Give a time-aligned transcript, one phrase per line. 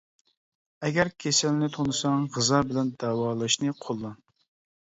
[0.87, 4.21] ئەگەر كېسەلنى تونۇساڭ غىزا بىلەن داۋالاشنى قوللان.